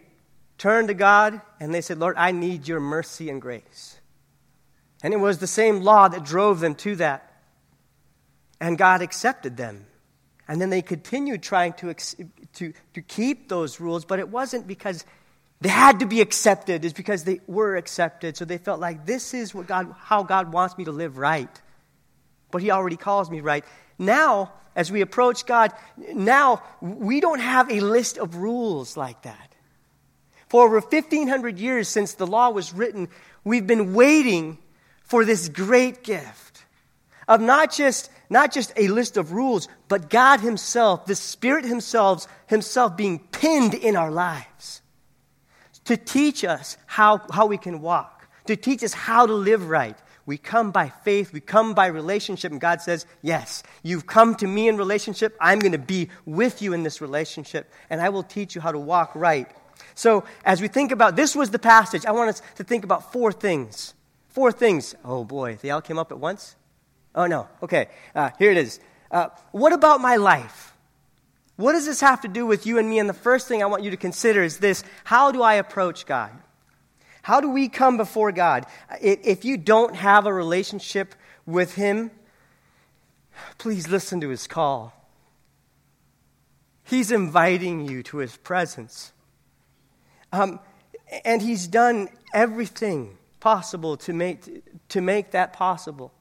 [0.58, 3.98] turned to God and they said, Lord, I need your mercy and grace.
[5.02, 7.32] And it was the same law that drove them to that.
[8.60, 9.86] And God accepted them.
[10.46, 15.06] And then they continued trying to, to, to keep those rules, but it wasn't because
[15.62, 18.36] they had to be accepted, it's because they were accepted.
[18.36, 21.62] So they felt like this is what God, how God wants me to live right.
[22.54, 23.64] But He already calls me right.
[23.98, 29.56] Now, as we approach God, now we don't have a list of rules like that.
[30.46, 33.08] For over 1,500 years since the law was written,
[33.42, 34.58] we've been waiting
[35.02, 36.64] for this great gift
[37.26, 42.28] of not just, not just a list of rules, but God Himself, the Spirit Himself,
[42.46, 44.80] Himself being pinned in our lives
[45.86, 49.98] to teach us how, how we can walk, to teach us how to live right,
[50.26, 54.46] we come by faith, we come by relationship, and God says, Yes, you've come to
[54.46, 55.36] me in relationship.
[55.40, 58.72] I'm going to be with you in this relationship, and I will teach you how
[58.72, 59.50] to walk right.
[59.94, 62.06] So, as we think about this, was the passage.
[62.06, 63.94] I want us to think about four things.
[64.28, 64.94] Four things.
[65.04, 66.56] Oh boy, they all came up at once?
[67.14, 67.48] Oh no.
[67.62, 68.80] Okay, uh, here it is.
[69.10, 70.74] Uh, what about my life?
[71.56, 72.98] What does this have to do with you and me?
[72.98, 76.06] And the first thing I want you to consider is this How do I approach
[76.06, 76.32] God?
[77.24, 78.66] How do we come before God?
[79.00, 81.14] If you don't have a relationship
[81.46, 82.10] with Him,
[83.56, 84.92] please listen to His call.
[86.82, 89.14] He's inviting you to His presence.
[90.34, 90.60] Um,
[91.24, 96.12] and He's done everything possible to make, to make that possible.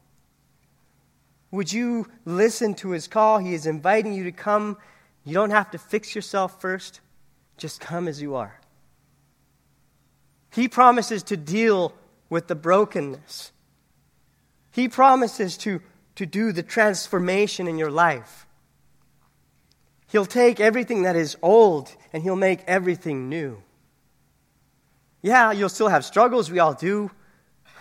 [1.52, 3.39] Would you listen to His call?
[3.39, 4.78] He is inviting you to come.
[5.26, 7.02] You don't have to fix yourself first,
[7.58, 8.58] just come as you are.
[10.54, 11.94] He promises to deal
[12.30, 13.52] with the brokenness.
[14.72, 15.82] He promises to,
[16.16, 18.46] to do the transformation in your life.
[20.08, 23.63] He'll take everything that is old and he'll make everything new.
[25.24, 27.10] Yeah, you'll still have struggles, we all do,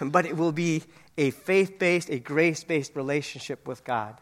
[0.01, 0.83] but it will be
[1.19, 4.19] a faith based, a grace based relationship with God.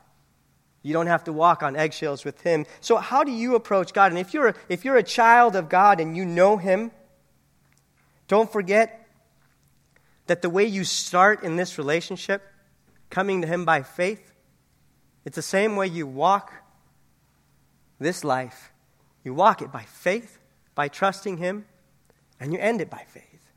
[0.82, 2.66] You don't have to walk on eggshells with Him.
[2.80, 4.10] So, how do you approach God?
[4.10, 6.90] And if you're, if you're a child of God and you know Him,
[8.30, 9.08] don't forget
[10.28, 12.40] that the way you start in this relationship,
[13.10, 14.32] coming to Him by faith,
[15.24, 16.52] it's the same way you walk
[17.98, 18.70] this life.
[19.24, 20.38] You walk it by faith,
[20.76, 21.66] by trusting Him,
[22.38, 23.50] and you end it by faith.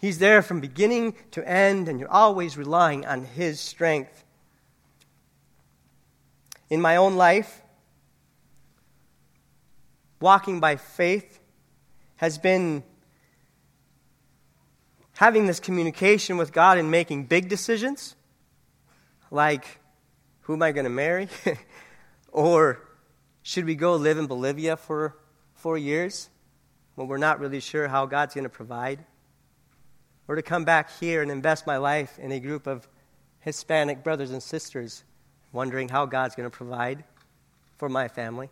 [0.00, 4.24] He's there from beginning to end, and you're always relying on His strength
[6.70, 7.60] in my own life,
[10.20, 11.40] walking by faith
[12.18, 12.84] has been
[15.20, 18.16] having this communication with God and making big decisions,
[19.30, 19.78] like
[20.40, 21.28] who am I going to marry?
[22.32, 22.80] or
[23.42, 25.14] should we go live in Bolivia for
[25.52, 26.30] four years
[26.94, 29.04] when we're not really sure how God's going to provide?
[30.26, 32.88] Or to come back here and invest my life in a group of
[33.40, 35.04] Hispanic brothers and sisters
[35.52, 37.04] wondering how God's going to provide
[37.76, 38.48] for my family.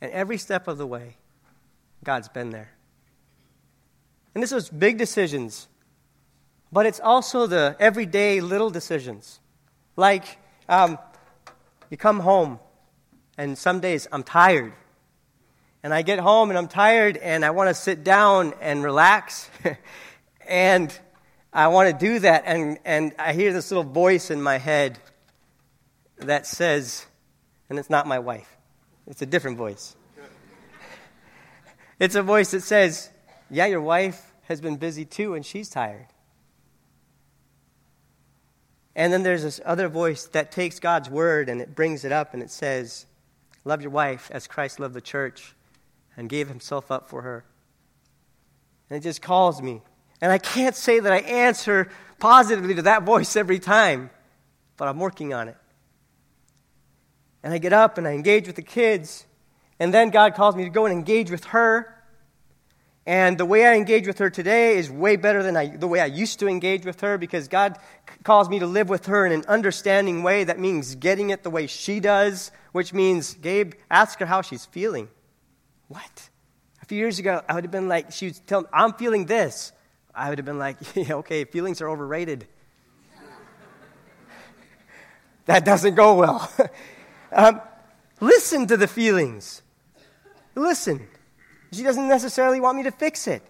[0.00, 1.14] And every step of the way,
[2.02, 2.72] God's been there.
[4.34, 5.68] And this was big decisions,
[6.70, 9.40] but it's also the everyday little decisions.
[9.96, 10.98] Like, um,
[11.90, 12.58] you come home,
[13.36, 14.72] and some days I'm tired.
[15.82, 19.50] And I get home and I'm tired, and I want to sit down and relax.
[20.48, 20.96] and
[21.52, 24.98] I want to do that, and, and I hear this little voice in my head
[26.16, 27.04] that says,
[27.68, 28.56] and it's not my wife,
[29.06, 29.96] it's a different voice.
[31.98, 33.11] It's a voice that says,
[33.52, 36.06] Yeah, your wife has been busy too, and she's tired.
[38.96, 42.34] And then there's this other voice that takes God's word and it brings it up
[42.34, 43.06] and it says,
[43.64, 45.54] Love your wife as Christ loved the church
[46.16, 47.44] and gave himself up for her.
[48.90, 49.80] And it just calls me.
[50.20, 51.88] And I can't say that I answer
[52.18, 54.10] positively to that voice every time,
[54.76, 55.56] but I'm working on it
[57.42, 59.26] and I get up and I engage with the kids.
[59.78, 62.01] And then God calls me to go and engage with her.
[63.04, 66.00] And the way I engage with her today is way better than I, the way
[66.00, 67.76] I used to engage with her because God
[68.22, 70.44] calls me to live with her in an understanding way.
[70.44, 74.66] That means getting it the way she does, which means, Gabe, ask her how she's
[74.66, 75.08] feeling.
[75.88, 76.28] What?
[76.80, 79.26] A few years ago, I would have been like, she would tell me, I'm feeling
[79.26, 79.72] this.
[80.14, 82.46] I would have been like, yeah, okay, feelings are overrated.
[85.46, 86.52] that doesn't go well.
[87.34, 87.62] Um,
[88.20, 89.62] listen to the feelings.
[90.54, 91.08] Listen.
[91.72, 93.42] She doesn't necessarily want me to fix it.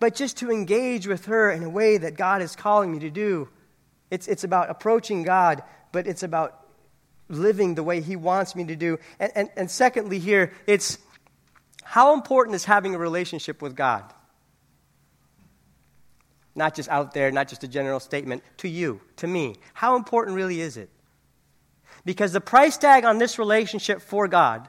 [0.00, 3.10] But just to engage with her in a way that God is calling me to
[3.10, 3.48] do.
[4.10, 6.66] It's, it's about approaching God, but it's about
[7.28, 8.98] living the way He wants me to do.
[9.20, 10.98] And, and, and secondly, here, it's
[11.84, 14.02] how important is having a relationship with God?
[16.54, 19.56] Not just out there, not just a general statement, to you, to me.
[19.72, 20.90] How important really is it?
[22.04, 24.68] Because the price tag on this relationship for God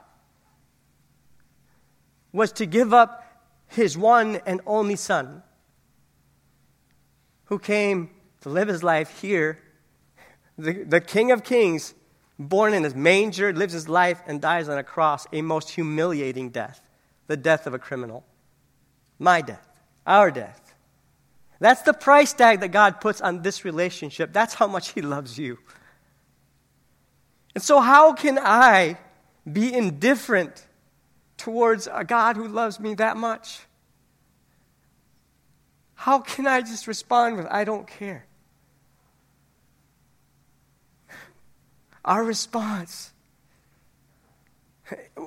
[2.34, 3.24] was to give up
[3.67, 5.43] his one and only son
[7.46, 8.10] who came
[8.41, 9.60] to live his life here,
[10.58, 11.93] the, the King of Kings,
[12.38, 16.50] born in his manger, lives his life, and dies on a cross, a most humiliating
[16.50, 16.82] death
[17.28, 18.26] the death of a criminal.
[19.17, 20.76] My death, our death.
[21.60, 24.34] That's the price tag that God puts on this relationship.
[24.34, 25.58] That's how much He loves you.
[27.56, 28.98] And so, how can I
[29.52, 30.67] be indifferent
[31.44, 33.60] towards a God who loves me that much?
[35.94, 38.26] How can I just respond with, I don't care?
[42.06, 43.12] Our response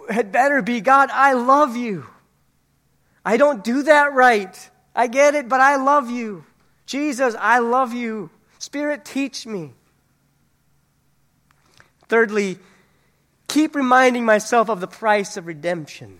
[0.09, 2.07] had better be, God, I love you.
[3.23, 4.71] I don't do that right.
[4.95, 6.47] I get it, but I love you.
[6.87, 8.31] Jesus, I love you.
[8.59, 9.73] Spirit, teach me.
[12.09, 12.59] Thirdly,
[13.49, 16.19] keep reminding myself of the price of redemption.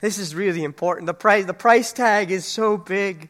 [0.00, 1.06] This is really important.
[1.06, 3.28] The price, the price tag is so big.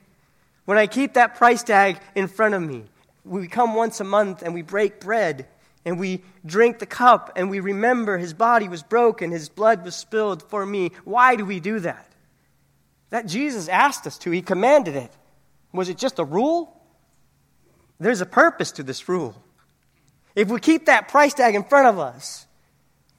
[0.64, 2.84] When I keep that price tag in front of me,
[3.24, 5.46] we come once a month and we break bread
[5.84, 9.96] and we drink the cup and we remember his body was broken, his blood was
[9.96, 10.90] spilled for me.
[11.04, 12.06] Why do we do that?
[13.10, 15.10] That Jesus asked us to, he commanded it.
[15.72, 16.74] Was it just a rule?
[17.98, 19.34] There's a purpose to this rule.
[20.38, 22.46] If we keep that price tag in front of us,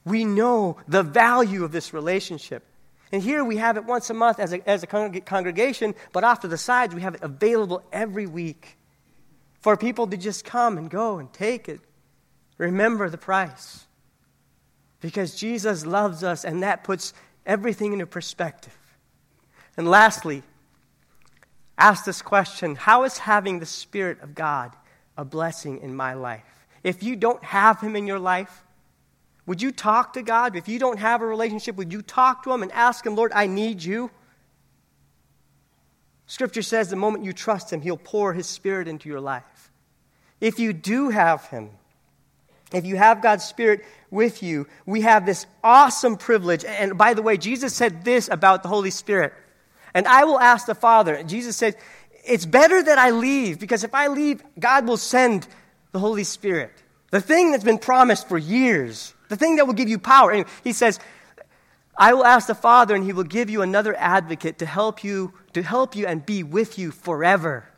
[0.06, 2.64] we know the value of this relationship.
[3.12, 6.40] And here we have it once a month as a, as a congregation, but off
[6.40, 8.78] to the sides, we have it available every week
[9.60, 11.82] for people to just come and go and take it.
[12.56, 13.86] Remember the price.
[15.02, 17.12] Because Jesus loves us, and that puts
[17.44, 18.78] everything into perspective.
[19.76, 20.42] And lastly,
[21.76, 24.74] ask this question How is having the Spirit of God
[25.18, 26.59] a blessing in my life?
[26.82, 28.64] If you don't have Him in your life?
[29.46, 30.54] Would you talk to God?
[30.56, 33.32] If you don't have a relationship, would you talk to Him and ask Him, Lord,
[33.34, 34.10] I need you?
[36.26, 39.70] Scripture says the moment you trust Him, He'll pour His Spirit into your life.
[40.40, 41.70] If you do have Him,
[42.72, 46.64] if you have God's Spirit with you, we have this awesome privilege.
[46.64, 49.32] And by the way, Jesus said this about the Holy Spirit.
[49.92, 51.22] And I will ask the Father.
[51.24, 51.76] Jesus said,
[52.24, 55.48] It's better that I leave, because if I leave, God will send
[55.92, 56.72] the Holy Spirit.
[57.10, 60.44] The thing that's been promised for years, the thing that will give you power.
[60.62, 61.00] He says,
[61.96, 65.34] I will ask the Father, and he will give you another advocate to help you,
[65.52, 67.68] to help you and be with you forever.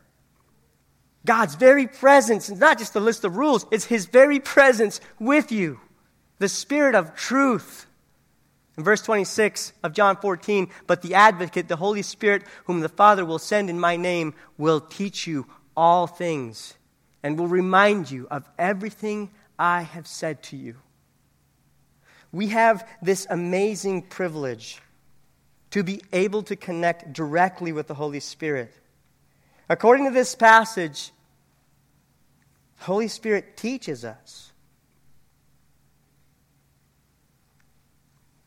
[1.24, 5.50] God's very presence, is not just a list of rules, it's his very presence with
[5.50, 5.80] you.
[6.38, 7.86] The Spirit of truth.
[8.76, 13.24] In verse 26 of John 14, but the advocate, the Holy Spirit, whom the Father
[13.24, 15.46] will send in my name, will teach you
[15.76, 16.74] all things
[17.22, 20.76] and will remind you of everything I have said to you.
[22.32, 24.80] We have this amazing privilege
[25.70, 28.72] to be able to connect directly with the Holy Spirit.
[29.68, 31.12] According to this passage,
[32.78, 34.52] the Holy Spirit teaches us.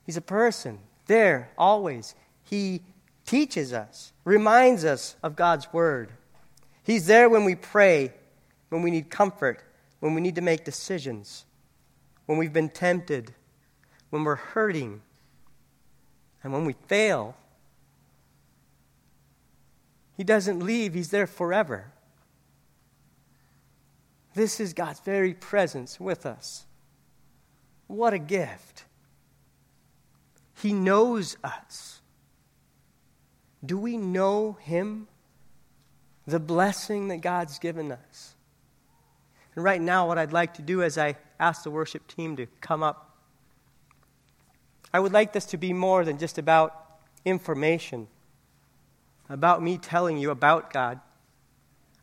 [0.06, 2.14] He's a person, there, always.
[2.44, 2.82] He
[3.26, 6.12] teaches us, reminds us of God's Word.
[6.84, 8.14] He's there when we pray,
[8.76, 9.64] when we need comfort,
[10.02, 11.46] when we need to make decisions,
[12.26, 13.34] when we've been tempted,
[14.10, 15.02] when we're hurting,
[16.44, 17.38] and when we fail.
[20.18, 21.94] He doesn't leave, He's there forever.
[24.34, 26.66] This is God's very presence with us.
[27.88, 28.84] What a gift.
[30.62, 32.02] He knows us.
[33.66, 35.08] Do we know Him?
[36.28, 38.35] The blessing that God's given us.
[39.56, 42.45] And right now, what I'd like to do as I ask the worship team to
[42.62, 43.18] come up,
[44.93, 46.86] I would like this to be more than just about
[47.24, 48.08] information,
[49.30, 50.99] about me telling you about God.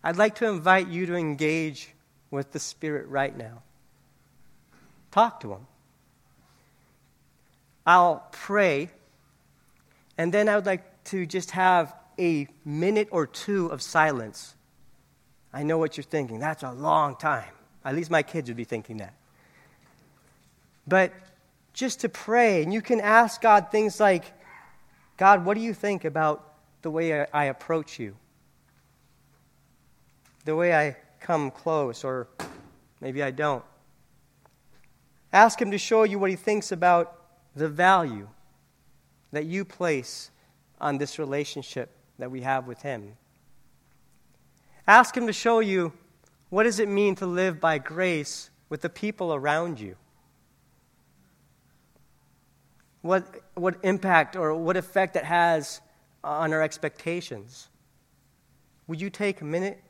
[0.02, 1.94] I'd like to invite you to engage
[2.30, 3.62] with the Spirit right now.
[5.10, 5.66] Talk to Him.
[7.86, 8.90] I'll pray,
[10.16, 14.54] and then I would like to just have a minute or two of silence.
[15.52, 16.38] I know what you're thinking.
[16.38, 17.50] That's a long time.
[17.84, 19.14] At least my kids would be thinking that.
[20.86, 21.12] But
[21.72, 24.24] just to pray, and you can ask God things like,
[25.16, 28.16] God, what do you think about the way I, approach you?
[30.44, 32.28] The way I come close, or
[33.00, 33.64] maybe I don't.
[35.32, 37.16] Ask Him to show you what He thinks about
[37.54, 38.28] the value
[39.30, 40.30] that you place
[40.80, 43.16] on this relationship that we have with Him.
[44.86, 45.92] Ask Him to show you
[46.50, 49.96] what does it mean to live by grace with the people around you.
[53.00, 55.80] What, what impact or what effect it has
[56.22, 57.68] on our expectations.
[58.86, 59.82] Would you take a minute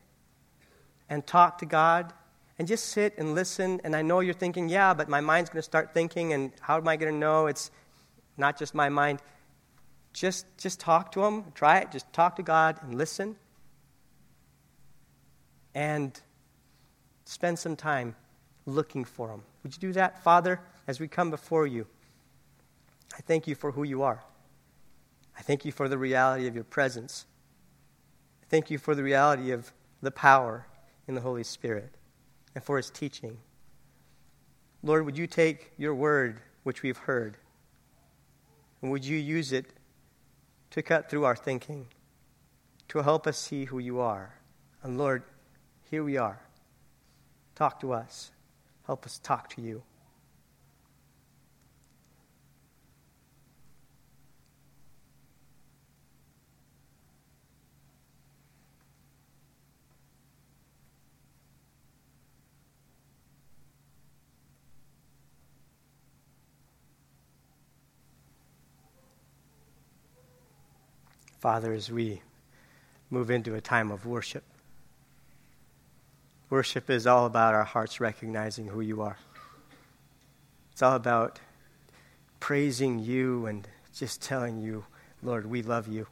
[1.08, 2.12] and talk to God
[2.58, 3.80] and just sit and listen.
[3.84, 6.76] And I know you're thinking, yeah, but my mind's going to start thinking, and how
[6.76, 7.70] am I going to know it's
[8.36, 9.20] not just my mind?
[10.12, 11.44] Just, just talk to Him.
[11.54, 11.90] Try it.
[11.90, 13.36] Just talk to God and listen.
[15.74, 16.18] And
[17.24, 18.14] spend some time
[18.66, 19.42] looking for Him.
[19.62, 21.86] Would you do that, Father, as we come before you?
[23.14, 24.22] I thank you for who you are.
[25.36, 27.26] I thank you for the reality of your presence.
[28.42, 30.66] I thank you for the reality of the power
[31.08, 31.94] in the Holy Spirit
[32.54, 33.38] and for his teaching.
[34.82, 37.36] Lord, would you take your word, which we've heard,
[38.80, 39.66] and would you use it
[40.70, 41.86] to cut through our thinking,
[42.88, 44.34] to help us see who you are?
[44.82, 45.22] And Lord,
[45.92, 46.40] here we are.
[47.54, 48.30] Talk to us.
[48.86, 49.82] Help us talk to you.
[71.38, 72.22] Father, as we
[73.10, 74.42] move into a time of worship,
[76.52, 79.16] worship is all about our hearts recognizing who you are.
[80.70, 81.40] It's all about
[82.40, 84.84] praising you and just telling you,
[85.22, 86.06] Lord, we love you.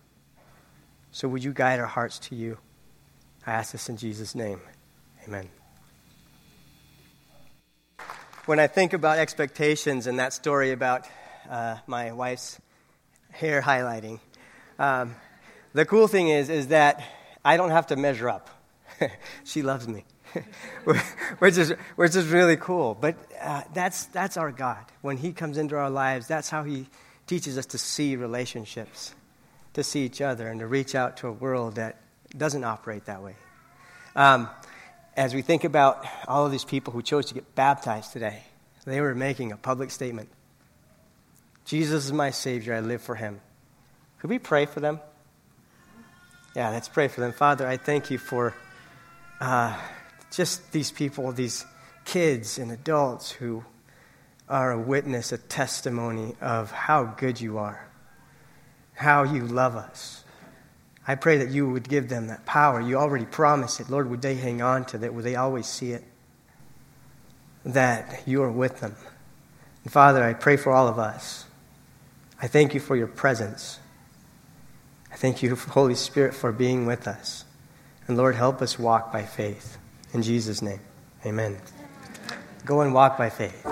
[1.12, 2.56] So would you guide our hearts to you?
[3.46, 4.62] I ask this in Jesus' name.
[5.28, 5.50] Amen.
[8.46, 11.06] When I think about expectations and that story about
[11.50, 12.58] uh, my wife's
[13.30, 14.20] hair highlighting,
[14.78, 15.16] um,
[15.74, 17.04] the cool thing is, is that
[17.44, 18.48] I don't have to measure up.
[19.44, 20.06] she loves me.
[21.38, 22.96] which, is, which is really cool.
[22.98, 24.84] But uh, that's, that's our God.
[25.02, 26.86] When He comes into our lives, that's how He
[27.26, 29.14] teaches us to see relationships,
[29.74, 31.96] to see each other, and to reach out to a world that
[32.36, 33.36] doesn't operate that way.
[34.16, 34.48] Um,
[35.16, 38.42] as we think about all of these people who chose to get baptized today,
[38.84, 40.28] they were making a public statement
[41.70, 43.40] Jesus is my Savior, I live for Him.
[44.18, 44.98] Could we pray for them?
[46.56, 47.32] Yeah, let's pray for them.
[47.32, 48.54] Father, I thank you for
[49.40, 49.78] uh,
[50.30, 51.64] just these people, these
[52.04, 53.64] kids and adults who
[54.48, 57.86] are a witness, a testimony of how good you are,
[58.94, 60.24] how you love us.
[61.06, 62.80] I pray that you would give them that power.
[62.80, 63.90] You already promised it.
[63.90, 65.14] Lord, would they hang on to that?
[65.14, 66.04] Would they always see it?
[67.64, 68.96] That you are with them.
[69.84, 71.46] And Father, I pray for all of us.
[72.40, 73.78] I thank you for your presence.
[75.12, 77.44] I thank you, Holy Spirit, for being with us.
[78.06, 79.78] And Lord, help us walk by faith.
[80.12, 80.80] In Jesus' name,
[81.24, 81.58] amen.
[82.64, 83.66] Go and walk by faith.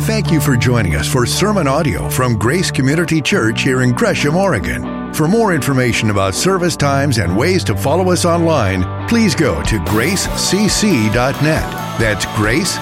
[0.00, 4.36] Thank you for joining us for sermon audio from Grace Community Church here in Gresham,
[4.36, 5.12] Oregon.
[5.14, 9.78] For more information about service times and ways to follow us online, please go to
[9.80, 11.42] gracecc.net.
[12.00, 12.80] That's gracecc.net.